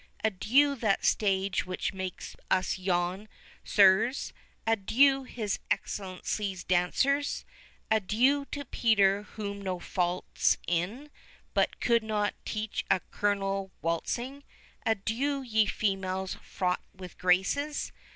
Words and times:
Adieu, 0.23 0.73
that 0.75 1.05
stage 1.05 1.67
which 1.67 1.93
makes 1.93 2.35
us 2.49 2.79
yawn, 2.79 3.29
Sirs, 3.63 4.33
Adieu, 4.65 5.25
his 5.25 5.59
Excellency's 5.69 6.63
dancers! 6.63 7.45
Adieu 7.91 8.45
to 8.45 8.65
Peter 8.65 9.21
whom 9.37 9.61
no 9.61 9.77
fault's 9.79 10.57
in, 10.65 10.93
15 10.93 11.09
But 11.53 11.79
could 11.79 12.01
not 12.01 12.33
teach 12.45 12.83
a 12.89 13.01
colonel 13.11 13.69
waltzing; 13.83 14.43
Adieu, 14.87 15.43
ye 15.43 15.67
females 15.67 16.33
fraught 16.41 16.81
with 16.95 17.15
graces! 17.19 17.91